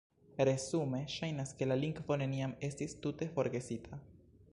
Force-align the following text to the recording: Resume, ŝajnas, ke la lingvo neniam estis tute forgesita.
Resume, 0.47 1.01
ŝajnas, 1.15 1.51
ke 1.59 1.67
la 1.67 1.77
lingvo 1.81 2.17
neniam 2.21 2.55
estis 2.69 2.97
tute 3.05 3.29
forgesita. 3.37 4.01